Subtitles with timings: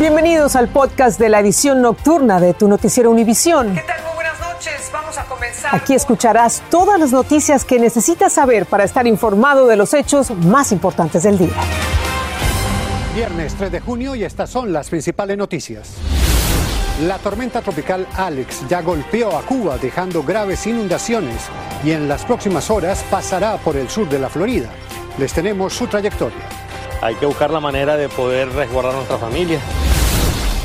[0.00, 3.74] Bienvenidos al podcast de la edición nocturna de tu noticiero Univisión.
[3.74, 4.02] ¿Qué tal?
[4.02, 4.90] Muy buenas noches.
[4.90, 5.74] Vamos a comenzar.
[5.74, 10.72] Aquí escucharás todas las noticias que necesitas saber para estar informado de los hechos más
[10.72, 11.52] importantes del día.
[13.14, 15.90] Viernes 3 de junio y estas son las principales noticias.
[17.02, 21.42] La tormenta tropical Alex ya golpeó a Cuba dejando graves inundaciones
[21.84, 24.70] y en las próximas horas pasará por el sur de la Florida.
[25.18, 26.48] Les tenemos su trayectoria.
[27.02, 29.60] Hay que buscar la manera de poder resguardar a nuestra familia.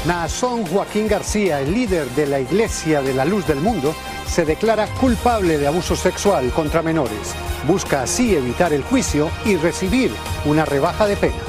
[0.06, 3.96] Naasón Joaquín García, el líder de la Iglesia de la Luz del Mundo,
[4.27, 7.34] se declara culpable de abuso sexual contra menores.
[7.68, 10.12] Busca así evitar el juicio y recibir
[10.46, 11.41] una rebaja de pena.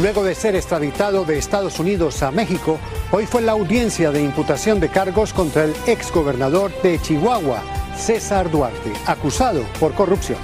[0.00, 2.80] Luego de ser extraditado de Estados Unidos a México,
[3.12, 7.62] hoy fue la audiencia de imputación de cargos contra el exgobernador de Chihuahua,
[7.96, 10.38] César Duarte, acusado por corrupción.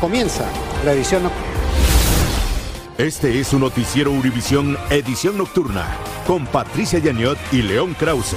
[0.00, 0.44] Comienza
[0.84, 1.22] la edición.
[2.98, 5.84] Este es su noticiero Univisión Edición Nocturna
[6.28, 8.36] con Patricia Yaniot y León Krause.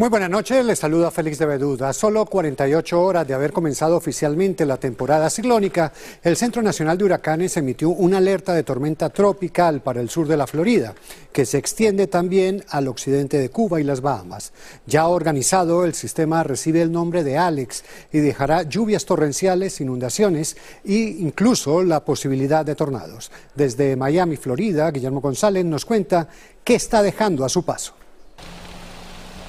[0.00, 1.82] Muy buenas noches, les saluda Félix de Bedud.
[1.82, 7.04] A solo 48 horas de haber comenzado oficialmente la temporada ciclónica, el Centro Nacional de
[7.04, 10.94] Huracanes emitió una alerta de tormenta tropical para el sur de la Florida,
[11.30, 14.54] que se extiende también al occidente de Cuba y las Bahamas.
[14.86, 20.94] Ya organizado, el sistema recibe el nombre de Alex y dejará lluvias torrenciales, inundaciones e
[20.94, 23.30] incluso la posibilidad de tornados.
[23.54, 26.26] Desde Miami, Florida, Guillermo González nos cuenta
[26.64, 27.99] qué está dejando a su paso.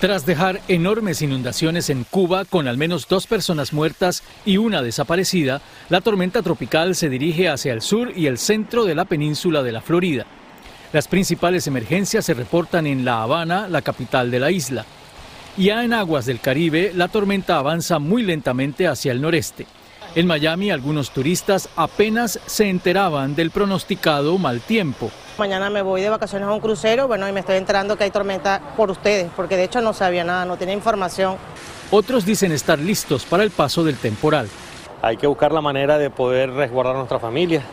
[0.02, 5.62] Tras dejar enormes inundaciones en Cuba con al menos dos personas muertas y una desaparecida,
[5.90, 9.72] la tormenta tropical se dirige hacia el sur y el centro de la península de
[9.72, 10.26] la Florida.
[10.92, 14.88] Las principales emergencias se reportan en La Habana, la capital de la isla.
[15.56, 19.68] Ya en aguas del Caribe, la tormenta avanza muy lentamente hacia el noreste.
[20.14, 25.09] En Miami, algunos turistas apenas se enteraban del pronosticado mal tiempo.
[25.38, 28.12] Mañana me voy de vacaciones a un crucero, bueno, y me estoy enterando que hay
[28.12, 31.38] tormenta por ustedes, porque de hecho no sabía nada, no tenía información.
[31.92, 34.49] Otros dicen estar listos para el paso del temporal.
[35.02, 37.64] Hay que buscar la manera de poder resguardar a nuestra familia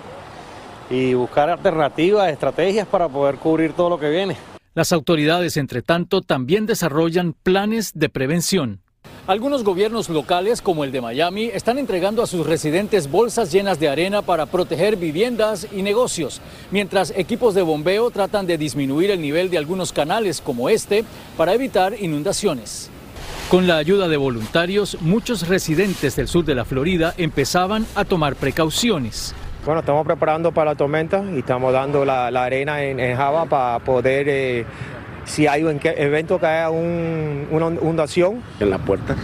[0.91, 4.37] y buscar alternativas, estrategias para poder cubrir todo lo que viene.
[4.75, 8.81] Las autoridades, entre tanto, también desarrollan planes de prevención.
[9.29, 13.91] Algunos gobiernos locales, como el de Miami, están entregando a sus residentes bolsas llenas de
[13.91, 19.51] arena para proteger viviendas y negocios, mientras equipos de bombeo tratan de disminuir el nivel
[19.51, 21.05] de algunos canales como este
[21.37, 22.89] para evitar inundaciones.
[23.51, 28.35] Con la ayuda de voluntarios, muchos residentes del sur de la Florida empezaban a tomar
[28.35, 29.35] precauciones.
[29.67, 33.79] Bueno, estamos preparando para la tormenta y estamos dando la, arena en, en Java para
[33.81, 34.65] poder eh,
[35.29, 38.43] si hay un evento que haya un, una inundación.
[38.59, 39.17] En las puertas,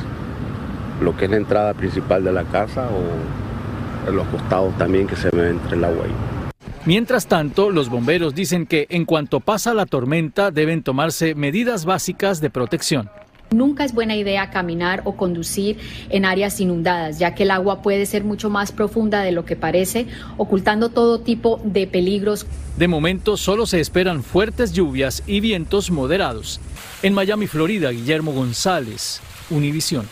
[1.01, 5.17] lo que es la entrada principal de la casa o en los costados también que
[5.17, 6.13] se ve entre el agua ahí.
[6.87, 12.43] Mientras tanto, los bomberos dicen que en cuanto pasa la tormenta deben tomarse medidas básicas
[12.43, 13.09] de protección.
[13.55, 15.79] Nunca es buena idea caminar o conducir
[16.11, 19.55] en áreas inundadas, ya que el agua puede ser mucho más profunda de lo que
[19.55, 20.07] parece,
[20.37, 22.47] ocultando todo tipo de peligros.
[22.77, 26.61] De momento solo se esperan fuertes lluvias y vientos moderados.
[27.03, 29.21] En Miami, Florida, Guillermo González,
[29.51, 30.09] Univisión.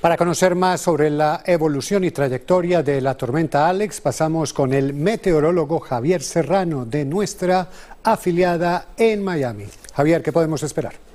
[0.00, 4.94] Para conocer más sobre la evolución y trayectoria de la tormenta Alex, pasamos con el
[4.94, 7.68] meteorólogo Javier Serrano de nuestra
[8.04, 9.64] afiliada en Miami.
[9.94, 11.07] Javier, ¿qué podemos esperar?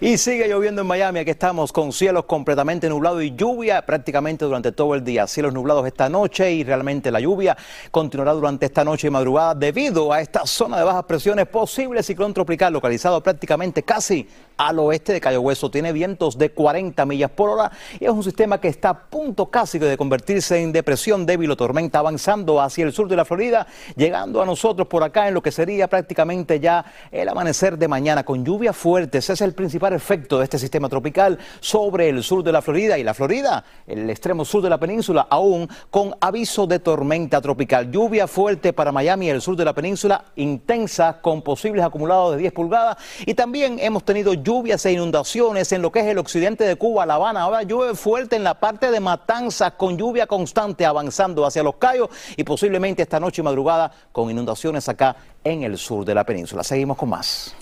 [0.00, 4.72] Y sigue lloviendo en Miami, aquí estamos con cielos completamente nublados y lluvia prácticamente durante
[4.72, 5.26] todo el día.
[5.26, 7.56] Cielos nublados esta noche y realmente la lluvia
[7.90, 12.32] continuará durante esta noche y madrugada debido a esta zona de bajas presiones, posible ciclón
[12.34, 15.70] tropical localizado prácticamente casi al oeste de Cayo Hueso.
[15.70, 19.46] Tiene vientos de 40 millas por hora y es un sistema que está a punto
[19.46, 23.66] casi de convertirse en depresión débil o tormenta avanzando hacia el sur de la Florida,
[23.96, 28.24] llegando a nosotros por acá en lo que sería prácticamente ya el amanecer de mañana
[28.24, 29.24] con lluvias fuertes.
[29.24, 32.98] Ese es el principal efecto de este sistema tropical sobre el sur de la Florida
[32.98, 37.88] y la Florida, el extremo sur de la península, aún con aviso de tormenta tropical.
[37.88, 42.38] Lluvia fuerte para Miami y el sur de la península, intensa con posibles acumulados de
[42.38, 46.64] 10 pulgadas y también hemos tenido lluvias e inundaciones en lo que es el occidente
[46.64, 47.42] de Cuba, La Habana.
[47.42, 52.08] Ahora llueve fuerte en la parte de Matanzas con lluvia constante avanzando hacia los Cayos
[52.36, 55.14] y posiblemente esta noche y madrugada con inundaciones acá
[55.44, 56.64] en el sur de la península.
[56.64, 57.54] Seguimos con más.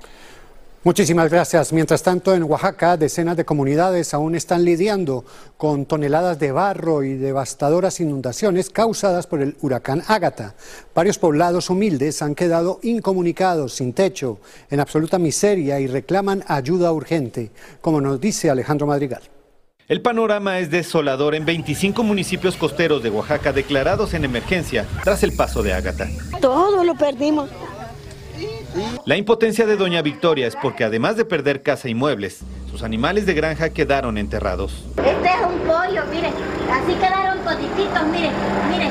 [0.85, 1.73] Muchísimas gracias.
[1.73, 5.25] Mientras tanto, en Oaxaca, decenas de comunidades aún están lidiando
[5.57, 10.55] con toneladas de barro y devastadoras inundaciones causadas por el huracán Ágata.
[10.95, 14.39] Varios poblados humildes han quedado incomunicados, sin techo,
[14.71, 17.51] en absoluta miseria y reclaman ayuda urgente,
[17.81, 19.23] como nos dice Alejandro Madrigal.
[19.89, 25.35] El panorama es desolador en 25 municipios costeros de Oaxaca declarados en emergencia tras el
[25.35, 26.07] paso de Ágata.
[26.41, 27.51] Todo lo perdimos.
[29.05, 33.27] La impotencia de doña Victoria es porque además de perder casa y muebles, sus animales
[33.27, 34.85] de granja quedaron enterrados.
[34.97, 36.33] Este es un pollo, miren,
[36.71, 38.33] así quedaron todititos, miren,
[38.71, 38.91] miren,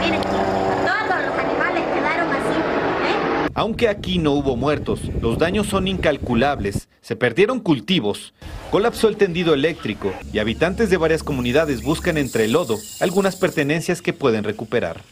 [0.00, 2.58] miren, todos los animales quedaron así.
[2.58, 3.50] ¿eh?
[3.54, 6.88] Aunque aquí no hubo muertos, los daños son incalculables.
[7.00, 8.34] Se perdieron cultivos,
[8.70, 14.02] colapsó el tendido eléctrico y habitantes de varias comunidades buscan entre el lodo algunas pertenencias
[14.02, 15.02] que pueden recuperar.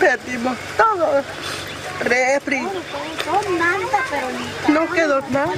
[0.00, 1.22] Perdimos todo
[2.02, 2.66] refri.
[4.68, 5.52] No quedó nada.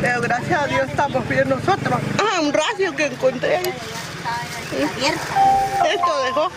[0.00, 2.00] Pero gracias a Dios estamos bien nosotros.
[2.18, 3.60] Ah, un radio que encontré.
[5.84, 6.50] Esto dejó.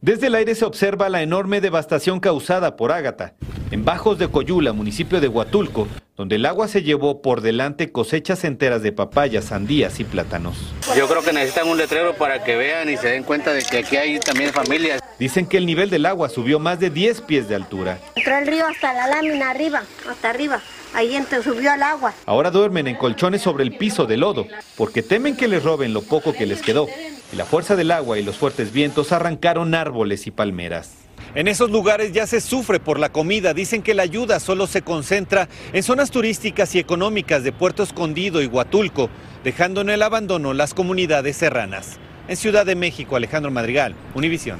[0.00, 3.34] Desde el aire se observa la enorme devastación causada por Ágata.
[3.70, 8.44] En Bajos de Coyula, municipio de Huatulco, donde el agua se llevó por delante cosechas
[8.44, 10.56] enteras de papayas, sandías y plátanos.
[10.96, 13.78] Yo creo que necesitan un letrero para que vean y se den cuenta de que
[13.78, 15.00] aquí hay también familias.
[15.18, 17.98] Dicen que el nivel del agua subió más de 10 pies de altura.
[18.14, 20.60] Entró el río hasta la lámina arriba, hasta arriba.
[20.94, 22.14] Ahí entró, subió al agua.
[22.24, 24.46] Ahora duermen en colchones sobre el piso de lodo,
[24.76, 26.86] porque temen que les roben lo poco que les quedó.
[27.32, 30.92] Y la fuerza del agua y los fuertes vientos arrancaron árboles y palmeras.
[31.34, 33.52] En esos lugares ya se sufre por la comida.
[33.52, 38.40] Dicen que la ayuda solo se concentra en zonas turísticas y económicas de Puerto Escondido
[38.40, 39.10] y Huatulco,
[39.42, 41.96] dejando en el abandono las comunidades serranas.
[42.28, 44.58] En Ciudad de México, Alejandro Madrigal, Univisión.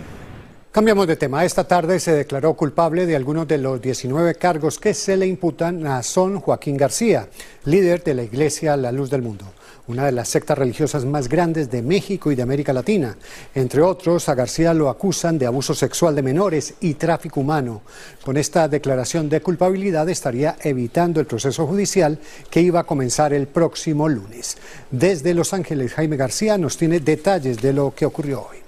[0.73, 1.45] Cambiamos de tema.
[1.45, 5.87] Esta tarde se declaró culpable de algunos de los 19 cargos que se le imputan
[5.87, 7.29] a Son Joaquín García,
[7.65, 9.53] líder de la Iglesia La Luz del Mundo
[9.89, 13.17] una de las sectas religiosas más grandes de México y de América Latina.
[13.55, 17.83] Entre otros, a García lo acusan de abuso sexual de menores y tráfico humano.
[18.23, 22.19] Con esta declaración de culpabilidad estaría evitando el proceso judicial
[22.51, 24.59] que iba a comenzar el próximo lunes.
[24.91, 28.59] Desde Los Ángeles, Jaime García nos tiene detalles de lo que ocurrió hoy.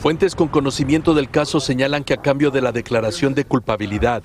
[0.00, 4.22] Fuentes con conocimiento del caso señalan que a cambio de la declaración de culpabilidad,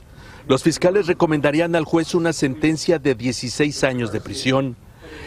[0.48, 4.76] los fiscales recomendarían al juez una sentencia de 16 años de prisión,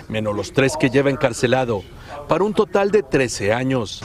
[0.08, 1.82] menos los tres que lleva encarcelado,
[2.28, 4.02] para un total de 13 años.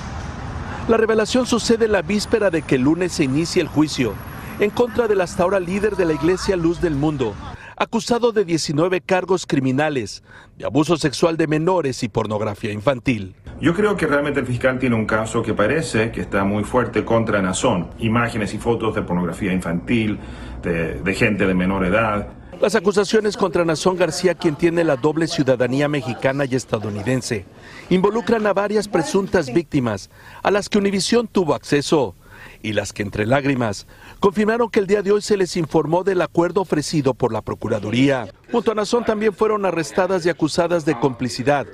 [0.88, 4.14] La revelación sucede la víspera de que el lunes se inicie el juicio
[4.60, 7.34] en contra del hasta ahora líder de la Iglesia Luz del Mundo,
[7.82, 10.22] acusado de 19 cargos criminales,
[10.56, 13.34] de abuso sexual de menores y pornografía infantil.
[13.60, 17.04] Yo creo que realmente el fiscal tiene un caso que parece que está muy fuerte
[17.04, 17.90] contra Nazón.
[17.98, 20.20] Imágenes y fotos de pornografía infantil,
[20.62, 22.28] de, de gente de menor edad.
[22.62, 27.46] Las acusaciones contra Nazón García, quien tiene la doble ciudadanía mexicana y estadounidense,
[27.90, 30.12] involucran a varias presuntas víctimas
[30.44, 32.14] a las que Univisión tuvo acceso
[32.64, 33.88] y las que entre lágrimas
[34.20, 38.28] confirmaron que el día de hoy se les informó del acuerdo ofrecido por la Procuraduría.
[38.52, 41.68] Junto a Nazón también fueron arrestadas y acusadas de complicidad.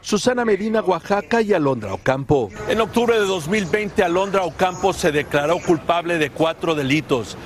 [0.00, 2.50] Susana Medina, Oaxaca y Alondra Ocampo.
[2.68, 7.38] En octubre de 2020, Alondra Ocampo se declaró culpable de cuatro delitos.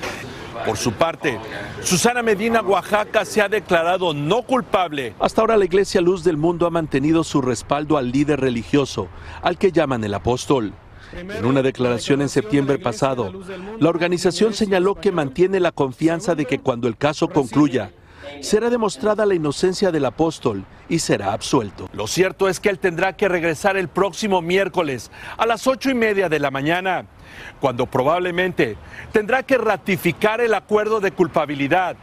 [0.65, 1.39] Por su parte,
[1.81, 5.15] Susana Medina, Oaxaca, se ha declarado no culpable.
[5.19, 9.07] Hasta ahora la Iglesia Luz del Mundo ha mantenido su respaldo al líder religioso,
[9.41, 10.73] al que llaman el apóstol.
[11.13, 13.33] En una declaración en septiembre pasado,
[13.79, 17.91] la organización señaló que mantiene la confianza de que cuando el caso concluya,
[18.41, 21.89] será demostrada la inocencia del apóstol y será absuelto.
[21.93, 25.95] Lo cierto es que él tendrá que regresar el próximo miércoles a las ocho y
[25.95, 27.05] media de la mañana,
[27.59, 28.77] cuando probablemente
[29.11, 31.95] tendrá que ratificar el acuerdo de culpabilidad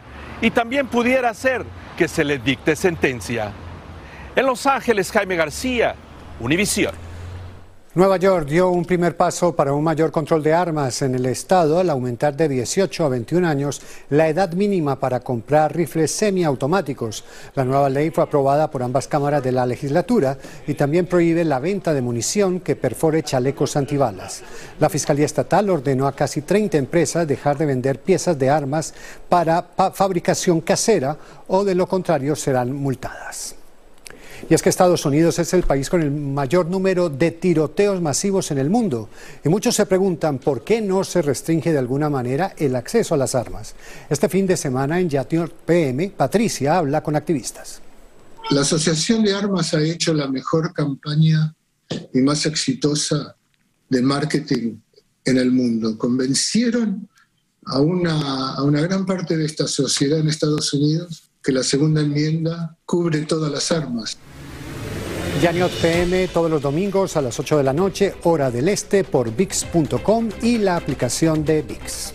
[0.43, 1.65] y también pudiera ser
[1.97, 3.53] que se le dicte sentencia.
[4.35, 5.95] En Los Ángeles, Jaime García,
[6.41, 7.06] Univisión.
[7.97, 11.79] Nueva York dio un primer paso para un mayor control de armas en el estado
[11.79, 17.25] al aumentar de 18 a 21 años la edad mínima para comprar rifles semiautomáticos.
[17.55, 20.37] La nueva ley fue aprobada por ambas cámaras de la legislatura
[20.67, 24.43] y también prohíbe la venta de munición que perfore chalecos antibalas.
[24.79, 28.93] La Fiscalía Estatal ordenó a casi 30 empresas dejar de vender piezas de armas
[29.31, 33.56] para fabricación casera o de lo contrario serán multadas.
[34.49, 38.53] Y es que Estados Unidos es el país con el mayor número de tiroteos masivos
[38.53, 39.09] en el mundo.
[39.45, 43.19] Y muchos se preguntan por qué no se restringe de alguna manera el acceso a
[43.19, 43.75] las armas.
[44.09, 47.81] Este fin de semana en Yatio PM, Patricia habla con activistas.
[48.51, 51.53] La Asociación de Armas ha hecho la mejor campaña
[52.15, 53.35] y más exitosa
[53.89, 54.77] de marketing
[55.25, 55.99] en el mundo.
[55.99, 57.09] Convencieron
[57.65, 62.01] a una, a una gran parte de esta sociedad en Estados Unidos que la segunda
[62.01, 64.17] enmienda cubre todas las armas.
[65.41, 69.31] Yaniot PM todos los domingos a las 8 de la noche, hora del este, por
[69.31, 72.13] VIX.com y la aplicación de VIX.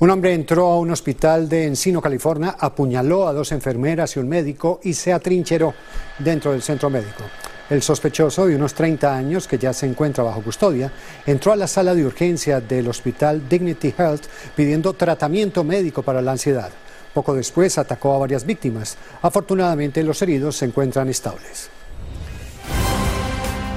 [0.00, 4.28] Un hombre entró a un hospital de Encino, California, apuñaló a dos enfermeras y un
[4.28, 5.74] médico y se atrincheró
[6.18, 7.22] dentro del centro médico.
[7.70, 10.90] El sospechoso de unos 30 años, que ya se encuentra bajo custodia,
[11.24, 14.24] entró a la sala de urgencia del hospital Dignity Health
[14.56, 16.70] pidiendo tratamiento médico para la ansiedad.
[17.14, 18.96] Poco después atacó a varias víctimas.
[19.22, 21.70] Afortunadamente los heridos se encuentran estables.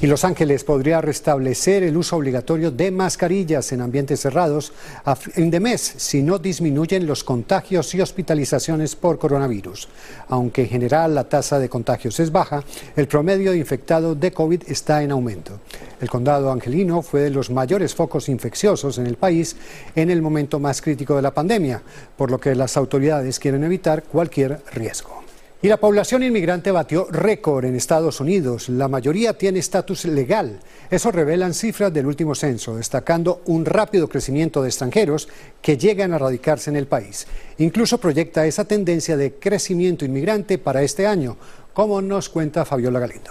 [0.00, 4.72] Y Los Ángeles podría restablecer el uso obligatorio de mascarillas en ambientes cerrados
[5.04, 9.88] a fin de mes si no disminuyen los contagios y hospitalizaciones por coronavirus.
[10.28, 12.62] Aunque en general la tasa de contagios es baja,
[12.96, 15.60] el promedio de infectados de COVID está en aumento.
[16.02, 19.56] El condado angelino fue de los mayores focos infecciosos en el país
[19.94, 21.80] en el momento más crítico de la pandemia,
[22.18, 25.23] por lo que las autoridades quieren evitar cualquier riesgo.
[25.62, 28.68] Y la población inmigrante batió récord en Estados Unidos.
[28.68, 30.60] La mayoría tiene estatus legal.
[30.90, 35.26] Eso revelan cifras del último censo, destacando un rápido crecimiento de extranjeros
[35.62, 37.26] que llegan a radicarse en el país.
[37.56, 41.38] Incluso proyecta esa tendencia de crecimiento inmigrante para este año,
[41.72, 43.30] como nos cuenta Fabiola Galindo.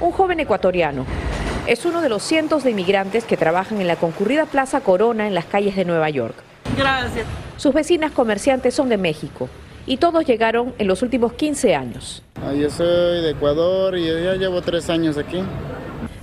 [0.00, 1.06] Un joven ecuatoriano.
[1.68, 5.34] Es uno de los cientos de inmigrantes que trabajan en la concurrida Plaza Corona en
[5.34, 6.34] las calles de Nueva York.
[6.76, 7.24] Gracias.
[7.56, 9.48] Sus vecinas comerciantes son de México
[9.86, 12.22] y todos llegaron en los últimos 15 años.
[12.36, 15.42] Ah, yo soy de Ecuador y ya llevo tres años aquí.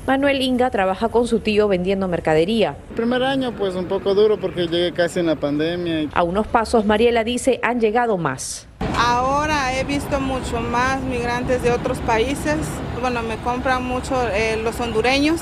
[0.07, 2.75] Manuel Inga trabaja con su tío vendiendo mercadería.
[2.89, 6.09] El primer año pues un poco duro porque llegué casi en la pandemia.
[6.13, 8.67] A unos pasos, Mariela dice, han llegado más.
[8.97, 12.57] Ahora he visto mucho más migrantes de otros países.
[12.99, 15.39] Bueno, me compran mucho eh, los hondureños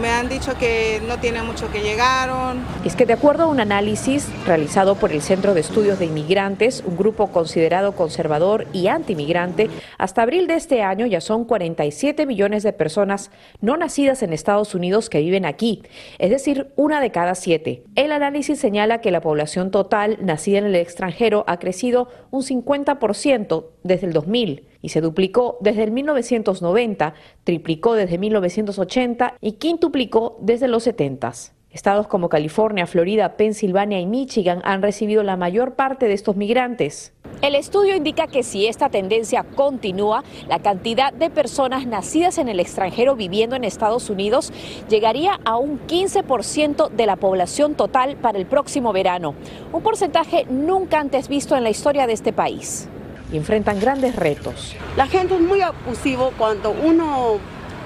[0.00, 2.64] me han dicho que no tiene mucho que llegaron.
[2.84, 6.82] Es que de acuerdo a un análisis realizado por el Centro de Estudios de Inmigrantes,
[6.86, 12.62] un grupo considerado conservador y antimigrante, hasta abril de este año ya son 47 millones
[12.62, 13.30] de personas
[13.60, 15.82] no nacidas en Estados Unidos que viven aquí,
[16.18, 17.84] es decir, una de cada siete.
[17.94, 23.66] El análisis señala que la población total nacida en el extranjero ha crecido un 50%
[23.82, 30.68] desde el 2000 y se duplicó desde el 1990, triplicó desde 1980 y quintuplicó desde
[30.68, 31.32] los 70.
[31.70, 37.12] Estados como California, Florida, Pensilvania y Michigan han recibido la mayor parte de estos migrantes.
[37.42, 42.58] El estudio indica que si esta tendencia continúa, la cantidad de personas nacidas en el
[42.58, 44.52] extranjero viviendo en Estados Unidos
[44.88, 49.36] llegaría a un 15% de la población total para el próximo verano,
[49.72, 52.88] un porcentaje nunca antes visto en la historia de este país
[53.32, 54.76] y enfrentan grandes retos.
[54.96, 57.38] La gente es muy abusivo cuando uno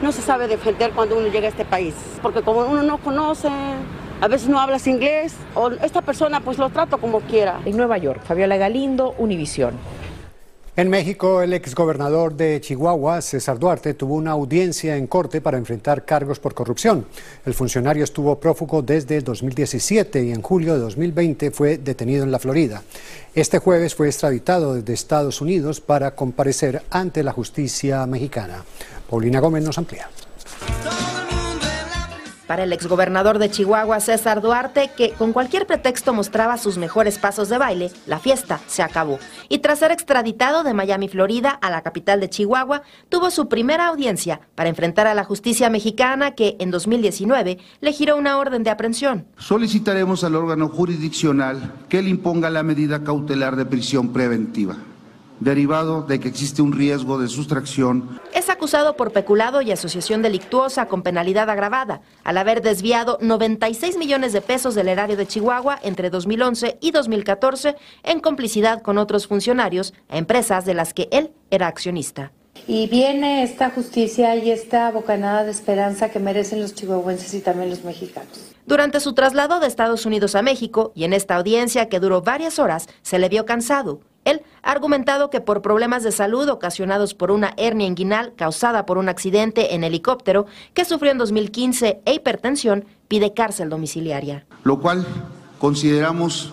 [0.03, 3.49] no se sabe defender cuando uno llega a este país, porque como uno no conoce,
[4.21, 7.61] a veces no hablas inglés, o esta persona pues lo trato como quiera.
[7.65, 9.75] En Nueva York, Fabiola Galindo, Univisión.
[10.77, 16.05] En México, el exgobernador de Chihuahua, César Duarte, tuvo una audiencia en corte para enfrentar
[16.05, 17.07] cargos por corrupción.
[17.47, 22.33] El funcionario estuvo prófugo desde el 2017 y en julio de 2020 fue detenido en
[22.33, 22.83] la Florida.
[23.37, 28.65] Este jueves fue extraditado desde Estados Unidos para comparecer ante la justicia mexicana.
[29.09, 30.09] Paulina Gómez nos amplía
[32.47, 37.49] para el exgobernador de Chihuahua, César Duarte, que con cualquier pretexto mostraba sus mejores pasos
[37.49, 39.19] de baile, la fiesta se acabó.
[39.49, 43.87] Y tras ser extraditado de Miami, Florida, a la capital de Chihuahua, tuvo su primera
[43.87, 48.71] audiencia para enfrentar a la justicia mexicana que en 2019 le giró una orden de
[48.71, 49.27] aprehensión.
[49.39, 54.77] Solicitaremos al órgano jurisdiccional que le imponga la medida cautelar de prisión preventiva
[55.41, 58.21] derivado de que existe un riesgo de sustracción.
[58.33, 64.33] Es acusado por peculado y asociación delictuosa con penalidad agravada, al haber desviado 96 millones
[64.33, 69.95] de pesos del erario de Chihuahua entre 2011 y 2014 en complicidad con otros funcionarios
[70.09, 72.33] a empresas de las que él era accionista.
[72.67, 77.69] Y viene esta justicia y esta bocanada de esperanza que merecen los chihuahuenses y también
[77.69, 78.55] los mexicanos.
[78.65, 82.59] Durante su traslado de Estados Unidos a México y en esta audiencia que duró varias
[82.59, 87.31] horas, se le vio cansado, él ha argumentado que por problemas de salud ocasionados por
[87.31, 92.87] una hernia inguinal causada por un accidente en helicóptero que sufrió en 2015 e hipertensión,
[93.09, 94.47] pide cárcel domiciliaria.
[94.65, 95.07] Lo cual
[95.59, 96.53] consideramos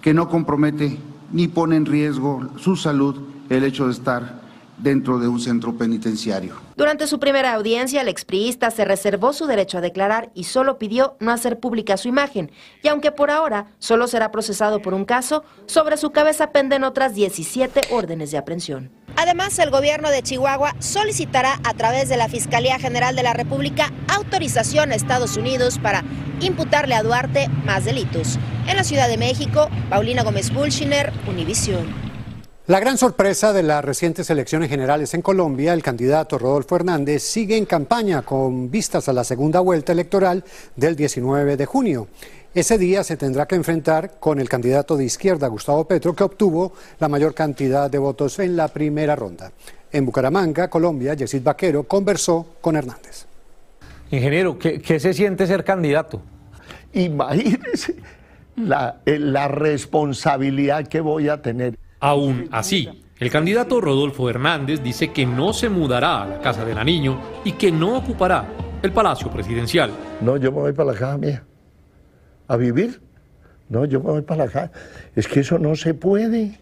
[0.00, 0.98] que no compromete
[1.32, 4.41] ni pone en riesgo su salud el hecho de estar
[4.82, 6.54] dentro de un centro penitenciario.
[6.76, 11.16] Durante su primera audiencia, el expriista se reservó su derecho a declarar y solo pidió
[11.20, 12.50] no hacer pública su imagen.
[12.82, 17.14] Y aunque por ahora solo será procesado por un caso, sobre su cabeza penden otras
[17.14, 18.90] 17 órdenes de aprehensión.
[19.16, 23.92] Además, el gobierno de Chihuahua solicitará a través de la Fiscalía General de la República
[24.08, 26.02] autorización a Estados Unidos para
[26.40, 28.38] imputarle a Duarte más delitos.
[28.66, 32.11] En la Ciudad de México, Paulina Gómez Bulshiner, Univisión.
[32.68, 37.56] La gran sorpresa de las recientes elecciones generales en Colombia, el candidato Rodolfo Hernández sigue
[37.56, 40.44] en campaña con vistas a la segunda vuelta electoral
[40.76, 42.06] del 19 de junio.
[42.54, 46.72] Ese día se tendrá que enfrentar con el candidato de izquierda, Gustavo Petro, que obtuvo
[47.00, 49.50] la mayor cantidad de votos en la primera ronda.
[49.90, 53.26] En Bucaramanga, Colombia, Yesid Vaquero conversó con Hernández.
[54.12, 56.22] Ingeniero, ¿qué, se siente ser candidato?
[56.92, 57.96] Imagínese
[58.54, 61.81] la, eh, la responsabilidad que voy a tener.
[62.02, 62.88] Aún así,
[63.20, 67.20] el candidato Rodolfo Hernández dice que no se mudará a la casa de la niño
[67.44, 68.44] y que no ocupará
[68.82, 69.92] el palacio presidencial.
[70.20, 71.44] No, yo me voy para la casa mía.
[72.48, 73.00] ¿A vivir?
[73.68, 74.72] No, yo me voy para la casa.
[75.14, 76.58] Es que eso no se puede.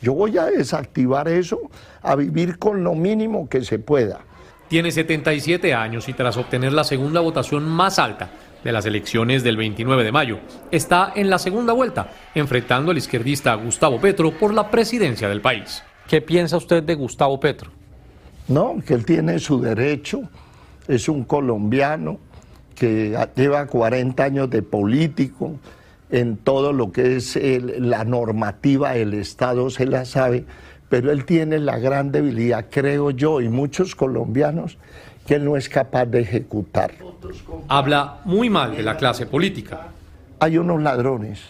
[0.00, 1.60] Yo voy a desactivar eso,
[2.02, 4.22] a vivir con lo mínimo que se pueda.
[4.66, 8.28] Tiene 77 años y tras obtener la segunda votación más alta
[8.62, 10.38] de las elecciones del 29 de mayo,
[10.70, 15.82] está en la segunda vuelta, enfrentando al izquierdista Gustavo Petro por la presidencia del país.
[16.08, 17.70] ¿Qué piensa usted de Gustavo Petro?
[18.48, 20.22] No, que él tiene su derecho,
[20.88, 22.18] es un colombiano
[22.74, 25.58] que lleva 40 años de político,
[26.10, 27.38] en todo lo que es
[27.78, 30.44] la normativa del Estado se la sabe,
[30.88, 34.76] pero él tiene la gran debilidad, creo yo, y muchos colombianos,
[35.26, 36.92] que él no es capaz de ejecutar.
[37.68, 39.88] Habla muy mal de la clase política.
[40.40, 41.40] Hay unos ladrones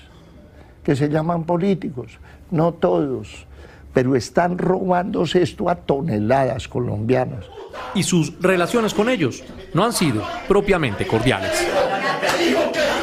[0.82, 2.18] que se llaman políticos,
[2.50, 3.46] no todos,
[3.94, 7.50] pero están robándose esto a toneladas colombianos.
[7.94, 9.42] Y sus relaciones con ellos
[9.74, 11.66] no han sido propiamente cordiales.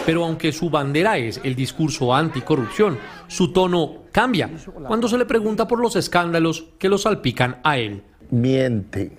[0.06, 2.98] Pero aunque su bandera es el discurso anticorrupción,
[3.28, 4.50] su tono cambia
[4.88, 8.02] cuando se le pregunta por los escándalos que lo salpican a él.
[8.32, 9.12] Miente,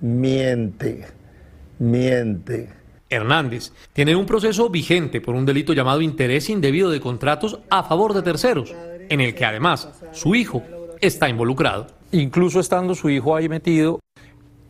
[0.00, 1.06] miente,
[1.78, 2.80] miente.
[3.10, 8.14] Hernández tiene un proceso vigente por un delito llamado interés indebido de contratos a favor
[8.14, 8.72] de terceros,
[9.08, 10.62] en el que además su hijo
[11.00, 11.88] está involucrado.
[12.12, 13.98] Incluso estando su hijo ahí metido,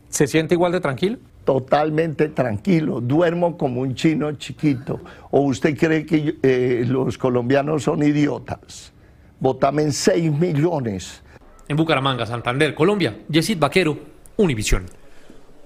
[0.08, 1.18] ¿se siente igual de tranquilo?
[1.44, 5.00] Totalmente tranquilo, duermo como un chino chiquito.
[5.30, 8.92] ¿O usted cree que eh, los colombianos son idiotas?
[9.38, 11.22] Votamen 6 millones.
[11.68, 13.98] En Bucaramanga, Santander, Colombia, Yesid Vaquero,
[14.36, 14.99] Univisión.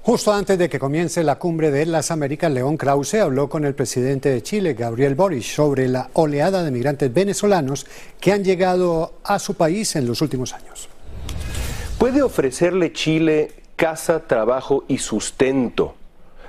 [0.05, 3.75] Justo antes de que comience la cumbre de las Américas, León Krause habló con el
[3.75, 7.87] presidente de Chile, Gabriel Boric, sobre la oleada de migrantes venezolanos
[8.21, 10.91] que han llegado a su país en los últimos años.
[11.97, 15.95] ¿Puede ofrecerle Chile casa, trabajo y sustento?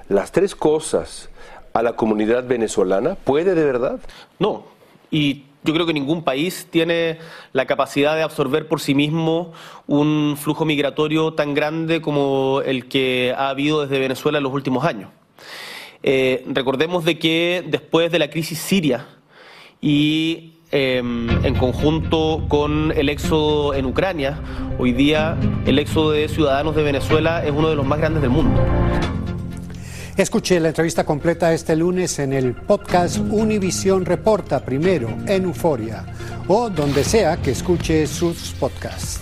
[0.09, 1.29] Las tres cosas
[1.71, 3.15] a la comunidad venezolana.
[3.15, 4.01] ¿Puede de verdad?
[4.37, 4.65] No.
[5.11, 7.17] Y yo creo que ningún país tiene
[7.51, 9.51] la capacidad de absorber por sí mismo
[9.87, 14.85] un flujo migratorio tan grande como el que ha habido desde Venezuela en los últimos
[14.85, 15.09] años.
[16.03, 19.07] Eh, recordemos de que después de la crisis siria
[19.81, 24.39] y em, en conjunto con el éxodo en Ucrania,
[24.77, 28.31] hoy día el éxodo de ciudadanos de Venezuela es uno de los más grandes del
[28.31, 28.61] mundo.
[30.17, 36.05] Escuche la entrevista completa este lunes en el podcast Univisión Reporta, primero en Euforia
[36.47, 39.19] o donde sea que escuche sus podcasts.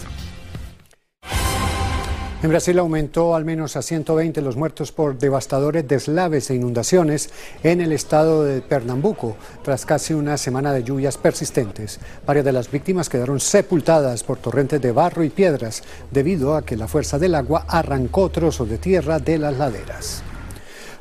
[2.44, 7.32] En Brasil aumentó al menos a 120 los muertos por devastadores deslaves e inundaciones
[7.64, 12.02] en el estado de Pernambuco, tras casi una semana de lluvias persistentes.
[12.28, 16.78] Varias de las víctimas quedaron sepultadas por torrentes de barro y piedras debido a que
[16.78, 20.24] la fuerza del agua arrancó trozos de tierra de las laderas.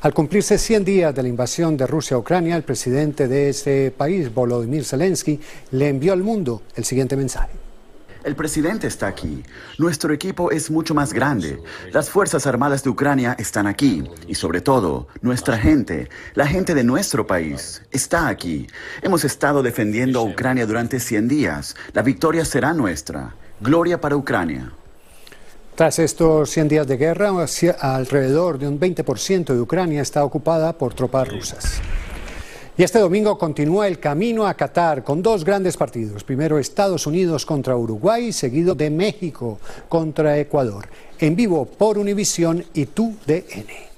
[0.03, 3.95] Al cumplirse 100 días de la invasión de Rusia a Ucrania, el presidente de ese
[3.97, 5.39] país, Volodymyr Zelensky,
[5.71, 7.53] le envió al mundo el siguiente mensaje.
[8.25, 9.45] El presidente está aquí.
[9.79, 11.63] Nuestro equipo es mucho más grande.
[11.93, 14.03] Las Fuerzas Armadas de Ucrania están aquí.
[14.27, 18.67] Y sobre todo, nuestra gente, la gente de nuestro país, está aquí.
[19.03, 21.77] Hemos estado defendiendo a Ucrania durante 100 días.
[21.93, 23.37] La victoria será nuestra.
[23.61, 24.73] Gloria para Ucrania.
[25.75, 27.33] Tras estos 100 días de guerra,
[27.81, 31.81] alrededor de un 20% de Ucrania está ocupada por tropas rusas.
[32.77, 36.25] Y este domingo continúa el camino a Qatar con dos grandes partidos.
[36.25, 40.89] Primero Estados Unidos contra Uruguay, seguido de México contra Ecuador.
[41.19, 43.93] En vivo por Univisión y TUDN.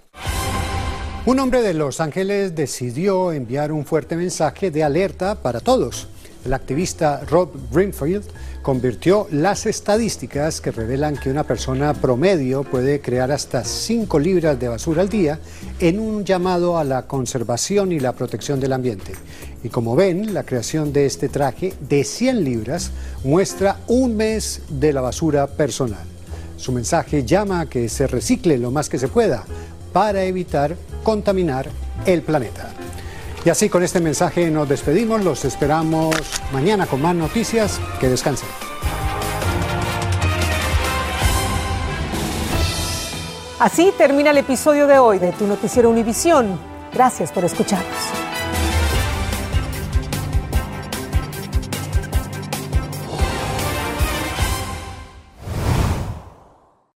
[1.27, 6.07] Un hombre de Los Ángeles decidió enviar un fuerte mensaje de alerta para todos.
[6.45, 8.25] El activista Rob Greenfield
[8.63, 14.69] convirtió las estadísticas que revelan que una persona promedio puede crear hasta 5 libras de
[14.69, 15.39] basura al día
[15.81, 19.13] en un llamado a la conservación y la protección del ambiente.
[19.63, 22.91] Y como ven, la creación de este traje de 100 libras
[23.25, 26.05] muestra un mes de la basura personal.
[26.59, 29.45] Su mensaje llama a que se recicle lo más que se pueda
[29.95, 31.69] para evitar contaminar
[32.05, 32.84] el planeta.
[33.45, 36.17] Y así con este mensaje nos despedimos, los esperamos
[36.53, 38.49] mañana con más noticias, que descansen.
[43.59, 46.59] Así termina el episodio de hoy de Tu Noticiero Univisión.
[46.93, 48.24] Gracias por escucharnos.